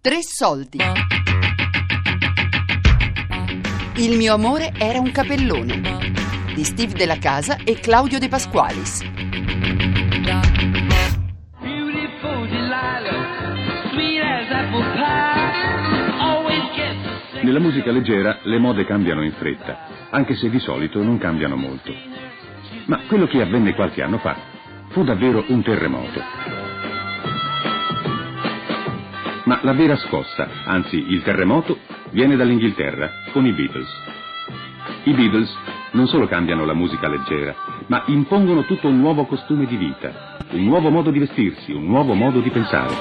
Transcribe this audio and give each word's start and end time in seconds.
Tre 0.00 0.18
soldi. 0.22 0.78
Il 3.96 4.16
mio 4.16 4.32
amore 4.32 4.72
era 4.78 5.00
un 5.00 5.10
capellone 5.10 5.80
di 6.54 6.62
Steve 6.62 6.94
Della 6.94 7.18
Casa 7.18 7.56
e 7.64 7.80
Claudio 7.80 8.20
De 8.20 8.28
Pasqualis. 8.28 9.02
Nella 17.42 17.58
musica 17.58 17.90
leggera 17.90 18.38
le 18.44 18.58
mode 18.58 18.84
cambiano 18.84 19.24
in 19.24 19.32
fretta, 19.32 20.10
anche 20.10 20.36
se 20.36 20.48
di 20.48 20.60
solito 20.60 21.02
non 21.02 21.18
cambiano 21.18 21.56
molto. 21.56 21.92
Ma 22.86 23.00
quello 23.08 23.26
che 23.26 23.42
avvenne 23.42 23.74
qualche 23.74 24.02
anno 24.02 24.18
fa 24.18 24.36
fu 24.90 25.02
davvero 25.02 25.44
un 25.48 25.60
terremoto. 25.64 26.67
Ma 29.48 29.60
la 29.62 29.72
vera 29.72 29.96
scossa, 29.96 30.46
anzi 30.66 30.96
il 31.08 31.22
terremoto, 31.22 31.78
viene 32.10 32.36
dall'Inghilterra 32.36 33.10
con 33.32 33.46
i 33.46 33.52
Beatles. 33.54 33.88
I 35.04 35.14
Beatles 35.14 35.50
non 35.92 36.06
solo 36.06 36.26
cambiano 36.26 36.66
la 36.66 36.74
musica 36.74 37.08
leggera, 37.08 37.56
ma 37.86 38.02
impongono 38.08 38.64
tutto 38.64 38.88
un 38.88 39.00
nuovo 39.00 39.24
costume 39.24 39.64
di 39.64 39.76
vita, 39.76 40.36
un 40.50 40.64
nuovo 40.64 40.90
modo 40.90 41.10
di 41.10 41.20
vestirsi, 41.20 41.72
un 41.72 41.86
nuovo 41.86 42.12
modo 42.12 42.40
di 42.40 42.50
pensare. 42.50 42.94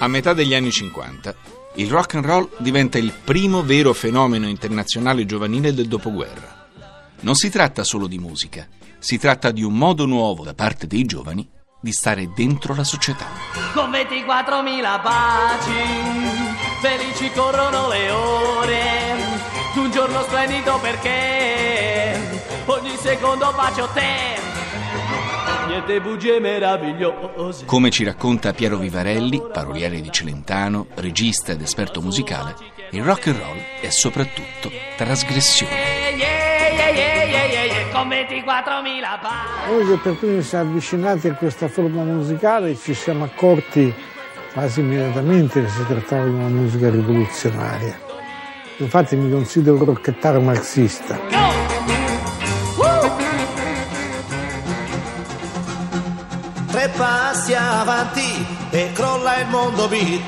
A 0.00 0.08
metà 0.08 0.34
degli 0.34 0.52
anni 0.52 0.70
50, 0.70 1.34
il 1.76 1.90
rock 1.90 2.14
and 2.16 2.24
roll 2.26 2.48
diventa 2.58 2.98
il 2.98 3.12
primo 3.12 3.62
vero 3.62 3.92
fenomeno 3.94 4.46
internazionale 4.46 5.24
giovanile 5.24 5.72
del 5.72 5.88
dopoguerra. 5.88 6.68
Non 7.20 7.34
si 7.34 7.50
tratta 7.50 7.84
solo 7.84 8.06
di 8.06 8.18
musica, 8.18 8.66
si 8.98 9.18
tratta 9.18 9.50
di 9.50 9.62
un 9.62 9.74
modo 9.74 10.04
nuovo 10.04 10.44
da 10.44 10.54
parte 10.54 10.86
dei 10.86 11.04
giovani 11.04 11.48
di 11.80 11.92
stare 11.92 12.30
dentro 12.34 12.74
la 12.74 12.84
società. 12.84 13.26
Con 13.72 13.90
24.000 13.90 15.02
baci, 15.02 15.70
felici 16.80 17.30
corrono 17.32 17.88
le 17.88 18.10
ore, 18.10 19.16
un 19.76 19.90
giorno 19.90 20.22
splendido 20.22 20.78
perché 20.80 22.40
ogni 22.66 22.96
secondo 22.96 23.52
bacio 23.56 23.88
te 23.94 24.61
niente 25.72 26.00
bugie 26.00 26.38
meravigliose. 26.38 27.64
Come 27.64 27.90
ci 27.90 28.04
racconta 28.04 28.52
Piero 28.52 28.76
Vivarelli, 28.76 29.42
paroliere 29.50 30.00
di 30.02 30.10
Celentano, 30.10 30.86
regista 30.96 31.52
ed 31.52 31.62
esperto 31.62 32.02
musicale, 32.02 32.54
il 32.90 33.02
rock 33.02 33.28
and 33.28 33.38
roll 33.38 33.56
è 33.80 33.88
soprattutto 33.88 34.70
trasgressione. 34.96 35.72
Noi 39.66 39.86
che 39.86 39.96
per 39.96 40.16
primi 40.16 40.42
siamo 40.42 40.70
avvicinati 40.70 41.28
a 41.28 41.34
questa 41.34 41.68
forma 41.68 42.02
musicale 42.02 42.76
ci 42.76 42.92
siamo 42.92 43.24
accorti 43.24 43.94
quasi 44.52 44.80
immediatamente 44.80 45.62
che 45.62 45.68
si 45.68 45.86
trattava 45.86 46.24
di 46.24 46.30
una 46.30 46.48
musica 46.48 46.90
rivoluzionaria. 46.90 47.98
Infatti 48.76 49.16
mi 49.16 49.30
considero 49.30 49.76
un 49.76 49.84
rocchettaro 49.84 50.40
marxista. 50.40 51.41
Tre 56.82 56.88
passi 56.88 57.54
avanti 57.54 58.44
e 58.70 58.90
crolla 58.92 59.38
il 59.40 59.48
mondo 59.48 59.86
beat. 59.86 60.20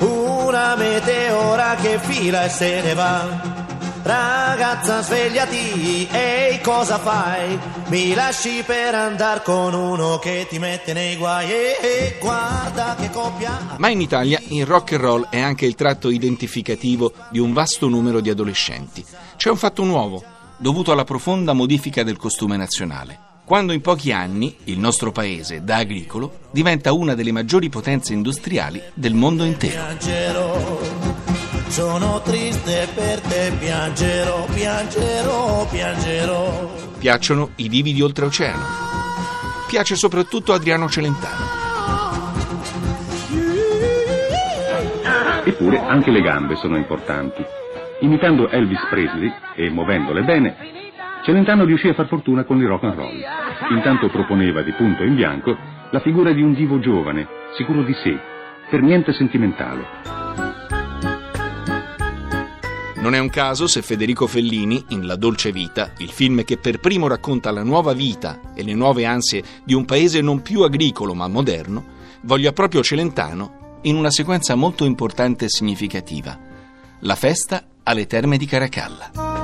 Una 0.00 0.76
meteora 0.76 1.74
che 1.76 1.98
fila 1.98 2.44
e 2.44 2.48
se 2.50 2.82
ne 2.82 2.94
va. 2.94 3.58
Ragazza 4.02 5.02
svegliati, 5.02 6.08
ehi 6.10 6.60
cosa 6.60 6.98
fai? 6.98 7.58
Mi 7.86 8.14
lasci 8.14 8.62
per 8.66 8.94
andare 8.94 9.42
con 9.42 9.72
uno 9.74 10.18
che 10.18 10.46
ti 10.48 10.58
mette 10.58 10.92
nei 10.92 11.16
guai 11.16 11.50
e 11.50 12.16
guarda 12.20 12.96
che 12.98 13.10
coppia. 13.10 13.76
Ma 13.76 13.88
in 13.88 14.00
Italia 14.00 14.40
il 14.48 14.66
rock 14.66 14.92
and 14.92 15.00
roll 15.00 15.28
è 15.28 15.40
anche 15.40 15.66
il 15.66 15.74
tratto 15.74 16.10
identificativo 16.10 17.12
di 17.30 17.38
un 17.38 17.52
vasto 17.52 17.88
numero 17.88 18.20
di 18.20 18.30
adolescenti. 18.30 19.04
C'è 19.36 19.50
un 19.50 19.56
fatto 19.56 19.84
nuovo, 19.84 20.22
dovuto 20.56 20.92
alla 20.92 21.04
profonda 21.04 21.52
modifica 21.52 22.02
del 22.02 22.16
costume 22.16 22.56
nazionale 22.56 23.28
quando 23.50 23.72
in 23.72 23.80
pochi 23.80 24.12
anni 24.12 24.54
il 24.66 24.78
nostro 24.78 25.10
paese, 25.10 25.64
da 25.64 25.78
agricolo, 25.78 26.38
diventa 26.52 26.92
una 26.92 27.16
delle 27.16 27.32
maggiori 27.32 27.68
potenze 27.68 28.12
industriali 28.12 28.80
del 28.94 29.14
mondo 29.14 29.42
intero. 29.42 29.72
Piangerò, 29.72 30.80
sono 31.66 32.20
triste 32.22 32.86
per 32.94 33.18
te, 33.18 33.52
piangerò, 33.58 34.44
piangerò, 34.44 35.66
piangerò. 35.68 36.70
Piacciono 36.96 37.50
i 37.56 37.68
divi 37.68 37.92
di 37.92 38.00
oltreoceano. 38.00 38.62
Piace 39.66 39.96
soprattutto 39.96 40.52
Adriano 40.52 40.88
Celentano. 40.88 41.44
Eppure 45.44 45.80
anche 45.80 46.12
le 46.12 46.20
gambe 46.20 46.54
sono 46.54 46.76
importanti. 46.76 47.44
Imitando 48.02 48.48
Elvis 48.48 48.86
Presley 48.88 49.28
e 49.56 49.70
muovendole 49.70 50.22
bene, 50.22 50.79
Celentano 51.22 51.64
riuscì 51.64 51.88
a 51.88 51.94
far 51.94 52.06
fortuna 52.06 52.44
con 52.44 52.58
il 52.60 52.66
rock 52.66 52.84
and 52.84 52.94
roll. 52.94 53.20
Intanto 53.70 54.08
proponeva 54.08 54.62
di 54.62 54.72
punto 54.72 55.02
in 55.02 55.14
bianco 55.14 55.56
la 55.90 56.00
figura 56.00 56.32
di 56.32 56.40
un 56.40 56.54
divo 56.54 56.78
giovane, 56.78 57.26
sicuro 57.56 57.82
di 57.82 57.92
sé, 57.94 58.18
per 58.70 58.80
niente 58.80 59.12
sentimentale. 59.12 59.84
Non 62.96 63.14
è 63.14 63.18
un 63.18 63.30
caso 63.30 63.66
se 63.66 63.82
Federico 63.82 64.26
Fellini, 64.26 64.84
in 64.88 65.06
La 65.06 65.16
dolce 65.16 65.52
vita, 65.52 65.92
il 65.98 66.10
film 66.10 66.44
che 66.44 66.58
per 66.58 66.80
primo 66.80 67.08
racconta 67.08 67.50
la 67.50 67.62
nuova 67.62 67.92
vita 67.92 68.52
e 68.54 68.62
le 68.62 68.74
nuove 68.74 69.06
ansie 69.06 69.42
di 69.64 69.74
un 69.74 69.84
paese 69.84 70.20
non 70.20 70.42
più 70.42 70.62
agricolo 70.62 71.14
ma 71.14 71.26
moderno, 71.26 71.84
voglia 72.22 72.52
proprio 72.52 72.82
Celentano 72.82 73.78
in 73.82 73.96
una 73.96 74.10
sequenza 74.10 74.54
molto 74.54 74.84
importante 74.84 75.46
e 75.46 75.48
significativa, 75.48 76.38
la 77.00 77.14
festa 77.14 77.62
alle 77.82 78.06
terme 78.06 78.36
di 78.36 78.46
Caracalla. 78.46 79.39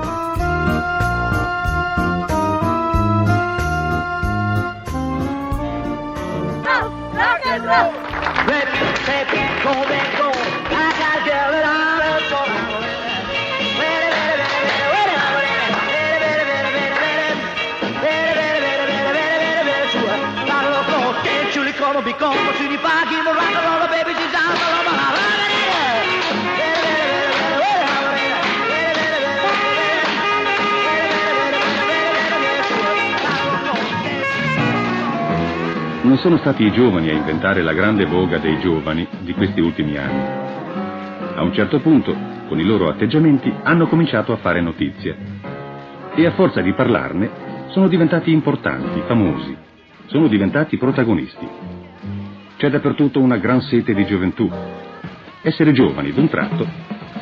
rock 7.16 7.40
and 7.46 7.64
roll. 7.64 7.92
Let 8.46 8.66
me 8.72 8.88
take 9.08 9.32
it, 9.32 9.50
go, 9.64 9.72
man, 9.88 10.08
go. 10.18 10.30
I 10.34 10.86
got 11.00 11.16
a 11.18 11.24
girl 11.24 11.50
that 11.52 11.64
I 11.66 11.85
Non 36.06 36.18
sono 36.18 36.36
stati 36.36 36.62
i 36.62 36.70
giovani 36.70 37.08
a 37.08 37.14
inventare 37.14 37.62
la 37.62 37.72
grande 37.72 38.06
voga 38.06 38.38
dei 38.38 38.60
giovani 38.60 39.04
di 39.22 39.32
questi 39.32 39.60
ultimi 39.60 39.96
anni. 39.96 40.22
A 41.34 41.42
un 41.42 41.52
certo 41.52 41.80
punto, 41.80 42.16
con 42.46 42.60
i 42.60 42.64
loro 42.64 42.88
atteggiamenti, 42.88 43.52
hanno 43.64 43.88
cominciato 43.88 44.32
a 44.32 44.36
fare 44.36 44.60
notizia. 44.60 45.16
E 46.14 46.24
a 46.24 46.30
forza 46.30 46.60
di 46.60 46.72
parlarne, 46.74 47.28
sono 47.70 47.88
diventati 47.88 48.30
importanti, 48.30 49.02
famosi, 49.04 49.56
sono 50.06 50.28
diventati 50.28 50.76
protagonisti. 50.76 51.48
C'è 52.56 52.70
dappertutto 52.70 53.18
una 53.18 53.38
gran 53.38 53.60
sete 53.62 53.92
di 53.92 54.06
gioventù. 54.06 54.48
Essere 55.42 55.72
giovani 55.72 56.12
d'un 56.12 56.28
tratto 56.28 56.66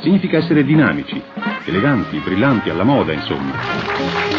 significa 0.03 0.37
essere 0.37 0.63
dinamici, 0.63 1.21
eleganti, 1.65 2.19
brillanti, 2.19 2.69
alla 2.69 2.85
moda, 2.85 3.15
insomma. 3.15 4.35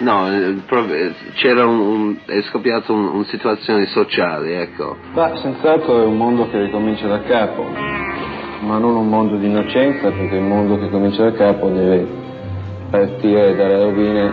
No, 0.00 0.26
eh, 0.32 1.14
c'era 1.34 1.66
un, 1.66 1.78
un, 1.78 2.16
è 2.24 2.40
scoppiata 2.42 2.90
una 2.92 3.10
un 3.10 3.24
situazione 3.26 3.86
sociale, 3.86 4.62
ecco. 4.62 4.96
Beh, 5.12 5.36
senz'altro 5.42 6.02
è 6.02 6.06
un 6.06 6.16
mondo 6.16 6.48
che 6.48 6.58
ricomincia 6.58 7.06
da 7.06 7.20
capo, 7.20 7.64
ma 8.60 8.78
non 8.78 8.96
un 8.96 9.08
mondo 9.08 9.36
di 9.36 9.46
innocenza, 9.46 10.10
perché 10.10 10.36
il 10.36 10.42
mondo 10.42 10.78
che 10.78 10.88
comincia 10.88 11.24
da 11.24 11.32
capo 11.32 11.68
deve 11.68 12.06
partire 12.90 13.54
dalle 13.54 13.76
rovine 13.76 14.32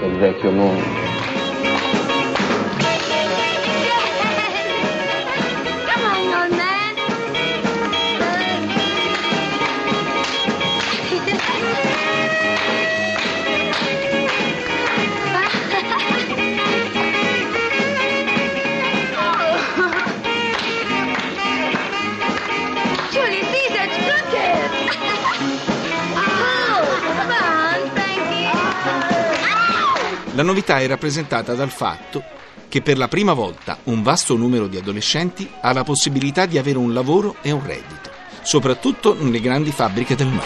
del 0.00 0.18
vecchio 0.18 0.50
mondo. 0.50 1.33
La 30.34 30.42
novità 30.42 30.80
è 30.80 30.86
rappresentata 30.88 31.54
dal 31.54 31.70
fatto 31.70 32.20
che 32.68 32.82
per 32.82 32.98
la 32.98 33.06
prima 33.06 33.34
volta 33.34 33.78
un 33.84 34.02
vasto 34.02 34.36
numero 34.36 34.66
di 34.66 34.76
adolescenti 34.76 35.48
ha 35.60 35.72
la 35.72 35.84
possibilità 35.84 36.44
di 36.44 36.58
avere 36.58 36.76
un 36.76 36.92
lavoro 36.92 37.36
e 37.40 37.52
un 37.52 37.64
reddito, 37.64 38.10
soprattutto 38.42 39.14
nelle 39.14 39.40
grandi 39.40 39.70
fabbriche 39.70 40.16
del 40.16 40.26
nord. 40.26 40.42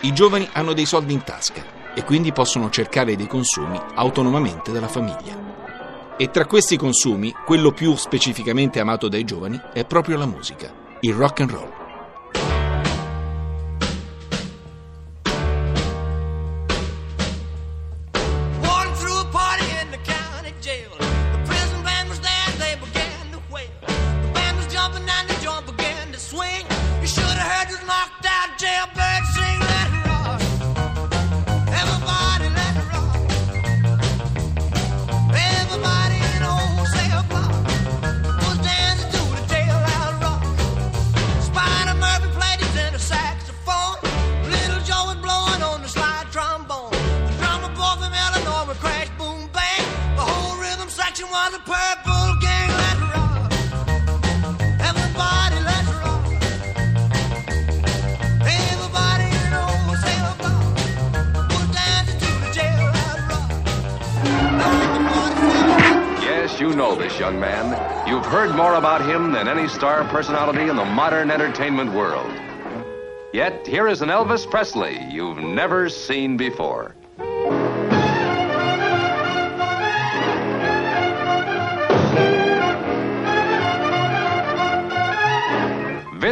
I 0.00 0.12
giovani 0.14 0.48
hanno 0.52 0.72
dei 0.72 0.86
soldi 0.86 1.12
in 1.12 1.22
tasca 1.22 1.62
e 1.94 2.04
quindi 2.04 2.32
possono 2.32 2.70
cercare 2.70 3.16
dei 3.16 3.26
consumi 3.26 3.78
autonomamente 3.96 4.72
dalla 4.72 4.88
famiglia. 4.88 6.16
E 6.16 6.30
tra 6.30 6.46
questi 6.46 6.78
consumi, 6.78 7.34
quello 7.44 7.72
più 7.72 7.94
specificamente 7.96 8.80
amato 8.80 9.08
dai 9.08 9.24
giovani 9.24 9.60
è 9.74 9.84
proprio 9.84 10.16
la 10.16 10.26
musica, 10.26 10.72
il 11.00 11.12
rock 11.12 11.40
and 11.40 11.50
roll. 11.50 11.83
Was 51.32 51.54
a 51.54 51.58
purple 51.58 52.36
gang 52.40 52.70
rock. 52.70 53.50
Everybody 54.80 55.58
rock. 55.64 56.24
Everybody 58.44 59.30
knows 59.50 60.00
to 62.20 62.30
the 62.40 62.50
jail 62.52 62.86
rock. 62.86 63.50
Yes, 66.22 66.60
you 66.60 66.70
know 66.76 66.94
this 66.94 67.18
young 67.18 67.40
man. 67.40 67.74
You've 68.06 68.26
heard 68.26 68.54
more 68.54 68.74
about 68.74 69.00
him 69.04 69.32
than 69.32 69.48
any 69.48 69.66
star 69.66 70.04
personality 70.04 70.68
in 70.68 70.76
the 70.76 70.84
modern 70.84 71.30
entertainment 71.30 71.92
world. 71.92 72.30
Yet, 73.32 73.66
here 73.66 73.88
is 73.88 74.02
an 74.02 74.10
Elvis 74.10 74.48
Presley 74.48 75.02
you've 75.10 75.38
never 75.38 75.88
seen 75.88 76.36
before. 76.36 76.94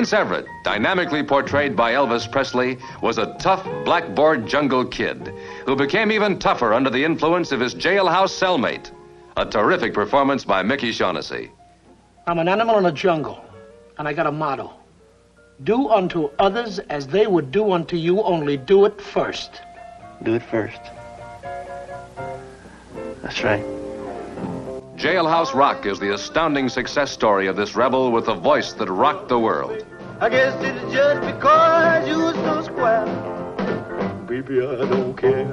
Vince 0.02 0.14
Everett, 0.14 0.46
dynamically 0.64 1.22
portrayed 1.22 1.76
by 1.76 1.92
Elvis 1.92 2.28
Presley, 2.28 2.76
was 3.02 3.18
a 3.18 3.36
tough 3.38 3.62
blackboard 3.84 4.48
jungle 4.48 4.84
kid 4.84 5.32
who 5.64 5.76
became 5.76 6.10
even 6.10 6.40
tougher 6.40 6.74
under 6.74 6.90
the 6.90 7.04
influence 7.04 7.52
of 7.52 7.60
his 7.60 7.72
jailhouse 7.72 8.36
cellmate. 8.36 8.90
A 9.36 9.46
terrific 9.46 9.94
performance 9.94 10.44
by 10.44 10.60
Mickey 10.64 10.90
Shaughnessy. 10.90 11.52
I'm 12.26 12.40
an 12.40 12.48
animal 12.48 12.78
in 12.78 12.86
a 12.86 12.90
jungle, 12.90 13.44
and 13.96 14.08
I 14.08 14.12
got 14.12 14.26
a 14.26 14.32
motto. 14.32 14.72
Do 15.62 15.88
unto 15.88 16.30
others 16.40 16.80
as 16.80 17.06
they 17.06 17.28
would 17.28 17.52
do 17.52 17.70
unto 17.70 17.94
you, 17.94 18.22
only 18.22 18.56
do 18.56 18.86
it 18.86 19.00
first. 19.00 19.52
Do 20.24 20.34
it 20.34 20.42
first. 20.42 20.80
That's 23.22 23.44
right. 23.44 23.64
Jailhouse 25.02 25.52
Rock 25.52 25.84
is 25.84 25.98
the 25.98 26.14
astounding 26.14 26.68
success 26.68 27.10
story 27.10 27.48
of 27.48 27.56
this 27.56 27.74
rebel 27.74 28.12
with 28.12 28.28
a 28.28 28.36
voice 28.36 28.72
that 28.74 28.88
rocked 28.88 29.28
the 29.28 29.36
world. 29.36 29.84
I 30.20 30.28
guess 30.28 30.54
it's 30.62 30.92
just 30.92 31.20
because 31.26 32.06
you 32.06 32.18
was 32.18 32.36
so 32.36 32.62
square. 32.62 33.04
Baby, 34.28 34.60
I 34.64 34.76
don't 34.88 35.16
care. 35.16 35.52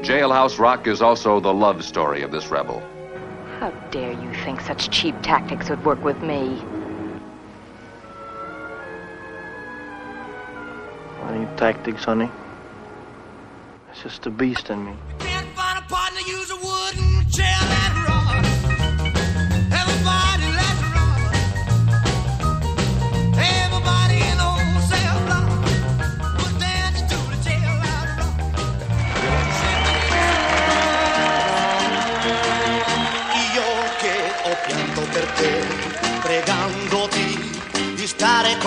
Jailhouse 0.00 0.58
Rock 0.58 0.86
is 0.86 1.02
also 1.02 1.40
the 1.40 1.52
love 1.52 1.84
story 1.84 2.22
of 2.22 2.30
this 2.30 2.46
rebel. 2.46 2.82
How 3.58 3.68
dare 3.90 4.12
you 4.12 4.32
think 4.42 4.62
such 4.62 4.88
cheap 4.88 5.14
tactics 5.20 5.68
would 5.68 5.84
work 5.84 6.02
with 6.02 6.22
me? 6.22 6.58
I 11.20 11.36
need 11.36 11.54
tactics, 11.58 12.04
honey. 12.04 12.30
It's 13.90 14.02
just 14.02 14.24
a 14.24 14.30
beast 14.30 14.70
in 14.70 14.86
me. 14.86 14.96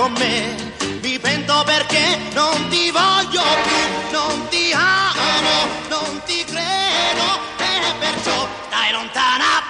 Con 0.07 0.13
me, 0.19 0.55
mi 1.01 1.19
pento 1.19 1.63
perché 1.65 2.17
non 2.33 2.69
ti 2.69 2.91
voglio 2.91 3.43
più, 3.67 4.11
non 4.11 4.47
ti 4.47 4.71
amo, 4.71 5.67
non 5.89 6.21
ti 6.25 6.45
credo 6.45 7.25
e 7.57 7.93
perciò 7.99 8.47
stai 8.67 8.91
lontana 8.93 9.66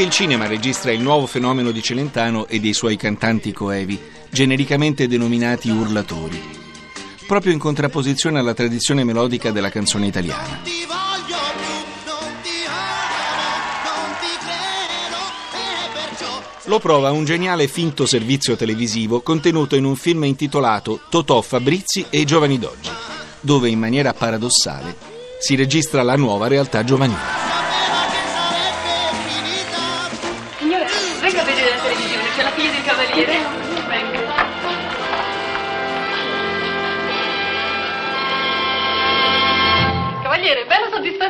Anche 0.00 0.12
il 0.12 0.18
cinema 0.18 0.46
registra 0.46 0.92
il 0.92 1.02
nuovo 1.02 1.26
fenomeno 1.26 1.72
di 1.72 1.82
Celentano 1.82 2.46
e 2.46 2.58
dei 2.58 2.72
suoi 2.72 2.96
cantanti 2.96 3.52
coevi, 3.52 4.00
genericamente 4.30 5.06
denominati 5.06 5.68
urlatori, 5.68 6.40
proprio 7.26 7.52
in 7.52 7.58
contrapposizione 7.58 8.38
alla 8.38 8.54
tradizione 8.54 9.04
melodica 9.04 9.50
della 9.50 9.68
canzone 9.68 10.06
italiana. 10.06 10.62
Lo 16.64 16.78
prova 16.78 17.10
un 17.10 17.26
geniale 17.26 17.68
finto 17.68 18.06
servizio 18.06 18.56
televisivo 18.56 19.20
contenuto 19.20 19.76
in 19.76 19.84
un 19.84 19.96
film 19.96 20.24
intitolato 20.24 21.00
Totò 21.10 21.42
Fabrizi 21.42 22.06
e 22.08 22.20
i 22.20 22.24
giovani 22.24 22.58
d'oggi, 22.58 22.88
dove 23.42 23.68
in 23.68 23.78
maniera 23.78 24.14
paradossale 24.14 24.96
si 25.38 25.56
registra 25.56 26.02
la 26.02 26.16
nuova 26.16 26.48
realtà 26.48 26.84
giovanile. 26.84 27.49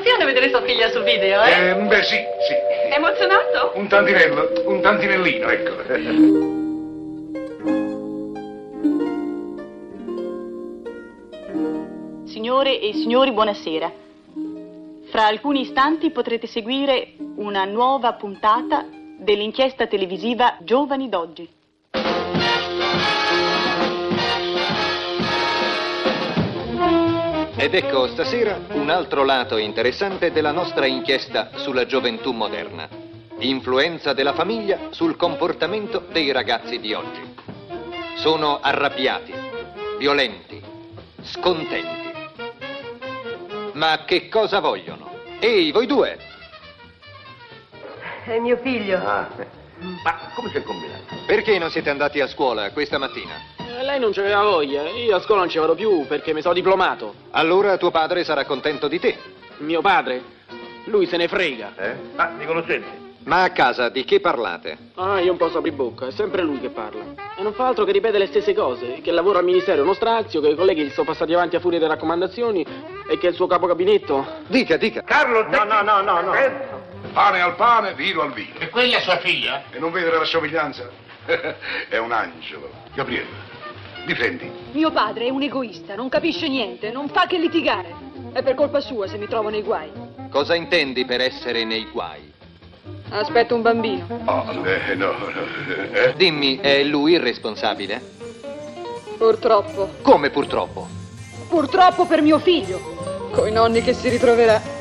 Soddisfazione 0.00 0.24
vedere 0.24 0.48
sua 0.48 0.62
figlia 0.62 0.90
sul 0.90 1.02
video, 1.04 1.42
eh? 1.42 1.68
Eh, 1.68 1.74
beh, 1.74 2.02
sì, 2.02 2.16
sì. 2.16 2.94
Emozionato? 2.94 3.72
Un 3.74 3.86
tantinello, 3.88 4.50
un 4.64 4.80
tantinellino, 4.80 5.48
ecco. 5.48 5.78
Signore 12.24 12.80
e 12.80 12.92
signori, 12.94 13.32
buonasera. 13.32 13.92
Fra 15.10 15.26
alcuni 15.26 15.62
istanti 15.62 16.10
potrete 16.10 16.46
seguire 16.46 17.14
una 17.36 17.64
nuova 17.64 18.14
puntata 18.14 18.86
dell'inchiesta 19.18 19.86
televisiva 19.86 20.56
Giovani 20.60 21.08
d'oggi. 21.08 21.48
Ed 27.60 27.74
ecco 27.74 28.06
stasera 28.06 28.58
un 28.70 28.88
altro 28.88 29.22
lato 29.22 29.58
interessante 29.58 30.32
della 30.32 30.50
nostra 30.50 30.86
inchiesta 30.86 31.50
sulla 31.56 31.84
gioventù 31.84 32.32
moderna. 32.32 32.88
Influenza 33.40 34.14
della 34.14 34.32
famiglia 34.32 34.88
sul 34.92 35.14
comportamento 35.14 36.06
dei 36.10 36.32
ragazzi 36.32 36.80
di 36.80 36.94
oggi. 36.94 37.20
Sono 38.14 38.60
arrabbiati, 38.60 39.34
violenti, 39.98 40.58
scontenti. 41.20 42.10
Ma 43.74 44.04
che 44.06 44.30
cosa 44.30 44.60
vogliono? 44.60 45.10
Ehi, 45.38 45.70
voi 45.70 45.84
due! 45.84 46.18
È 48.24 48.38
mio 48.38 48.56
figlio. 48.56 48.96
Ah, 48.96 49.28
ma 50.02 50.30
come 50.34 50.48
si 50.48 50.56
è 50.56 50.62
combinato? 50.62 51.14
Perché 51.26 51.58
non 51.58 51.70
siete 51.70 51.90
andati 51.90 52.20
a 52.20 52.26
scuola 52.26 52.70
questa 52.70 52.96
mattina? 52.96 53.59
Lei 53.90 53.98
non 53.98 54.12
c'aveva 54.12 54.44
voglia. 54.44 54.88
Io 54.88 55.16
a 55.16 55.20
scuola 55.20 55.40
non 55.40 55.50
ci 55.50 55.58
vado 55.58 55.74
più 55.74 56.06
perché 56.06 56.32
mi 56.32 56.42
sono 56.42 56.54
diplomato. 56.54 57.12
Allora 57.32 57.76
tuo 57.76 57.90
padre 57.90 58.22
sarà 58.22 58.44
contento 58.44 58.86
di 58.86 59.00
te. 59.00 59.16
Mio 59.58 59.80
padre? 59.80 60.22
Lui 60.84 61.06
se 61.06 61.16
ne 61.16 61.26
frega. 61.26 61.72
Eh? 61.76 61.96
Ah, 62.14 62.28
mi 62.28 62.46
conoscete? 62.46 62.84
Ma 63.24 63.42
a 63.42 63.50
casa 63.50 63.88
di 63.88 64.04
che 64.04 64.20
parlate? 64.20 64.78
Ah, 64.94 65.18
io 65.18 65.32
un 65.32 65.36
po' 65.36 65.50
so 65.50 65.58
apri 65.58 65.72
bocca, 65.72 66.06
è 66.06 66.12
sempre 66.12 66.42
lui 66.42 66.60
che 66.60 66.68
parla. 66.68 67.02
E 67.36 67.42
non 67.42 67.52
fa 67.52 67.66
altro 67.66 67.84
che 67.84 67.90
ripete 67.90 68.16
le 68.16 68.28
stesse 68.28 68.54
cose, 68.54 69.00
che 69.02 69.08
il 69.08 69.14
lavoro 69.16 69.38
al 69.38 69.44
ministero 69.44 69.78
è 69.78 69.82
uno 69.82 69.94
strazio, 69.94 70.40
che 70.40 70.50
i 70.50 70.54
colleghi 70.54 70.84
gli 70.84 70.90
sono 70.90 71.06
passati 71.06 71.34
avanti 71.34 71.56
a 71.56 71.60
furia 71.60 71.80
delle 71.80 71.90
raccomandazioni 71.90 72.64
e 73.08 73.18
che 73.18 73.26
il 73.26 73.34
suo 73.34 73.48
capo 73.48 73.66
gabinetto... 73.66 74.24
Dica, 74.46 74.76
dica. 74.76 75.02
Carlo, 75.02 75.48
No, 75.48 75.64
no, 75.64 75.82
no, 75.82 76.00
no, 76.00 76.20
no. 76.20 76.34
Eh? 76.34 76.52
Pane 77.12 77.40
al 77.40 77.56
pane, 77.56 77.94
vino 77.94 78.22
al 78.22 78.32
vino. 78.32 78.54
E 78.56 78.68
quella 78.68 78.98
è 78.98 79.00
sua 79.00 79.18
figlia? 79.18 79.64
E 79.70 79.80
non 79.80 79.90
vedere 79.90 80.16
la 80.16 80.24
somiglianza? 80.24 80.88
è 81.88 81.98
un 81.98 82.12
angelo. 82.12 82.70
Gabriele, 82.94 83.26
difendi. 84.04 84.50
Mio 84.72 84.90
padre 84.90 85.26
è 85.26 85.30
un 85.30 85.42
egoista, 85.42 85.94
non 85.94 86.08
capisce 86.08 86.48
niente, 86.48 86.90
non 86.90 87.08
fa 87.08 87.26
che 87.26 87.38
litigare. 87.38 87.94
È 88.32 88.42
per 88.42 88.54
colpa 88.54 88.80
sua 88.80 89.06
se 89.08 89.18
mi 89.18 89.26
trovo 89.26 89.48
nei 89.48 89.62
guai. 89.62 89.90
Cosa 90.30 90.54
intendi 90.54 91.04
per 91.04 91.20
essere 91.20 91.64
nei 91.64 91.86
guai? 91.90 92.32
Aspetto 93.10 93.56
un 93.56 93.62
bambino. 93.62 94.06
Oh, 94.24 94.44
eh, 94.66 94.94
no, 94.94 95.12
no. 95.12 95.28
Eh? 95.92 96.14
Dimmi, 96.16 96.58
è 96.58 96.84
lui 96.84 97.14
il 97.14 97.20
responsabile? 97.20 98.00
Purtroppo. 99.18 99.90
Come 100.02 100.30
purtroppo? 100.30 100.86
Purtroppo 101.48 102.06
per 102.06 102.22
mio 102.22 102.38
figlio. 102.38 103.28
Coi 103.32 103.50
nonni 103.50 103.82
che 103.82 103.92
si 103.92 104.08
ritroverà. 104.08 104.79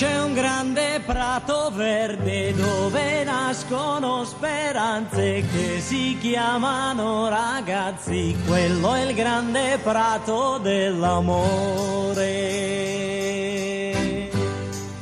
C'è 0.00 0.18
un 0.18 0.32
grande 0.32 1.02
prato 1.04 1.70
verde 1.74 2.54
dove 2.54 3.22
nascono 3.22 4.24
speranze 4.24 5.44
che 5.52 5.78
si 5.78 6.16
chiamano 6.18 7.28
ragazzi, 7.28 8.34
quello 8.46 8.94
è 8.94 9.02
il 9.02 9.14
grande 9.14 9.78
prato 9.82 10.56
dell'amore. 10.56 11.50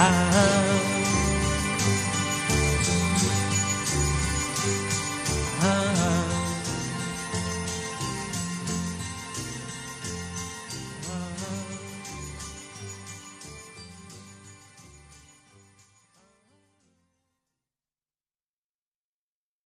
Ah, 0.00 0.57